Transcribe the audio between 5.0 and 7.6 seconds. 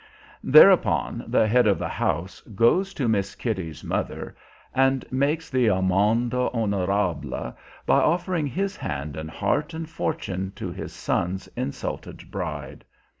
makes the amende honorable